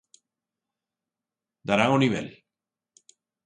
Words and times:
Darán 1.67 1.91
o 1.95 2.01
nivel? 2.03 2.27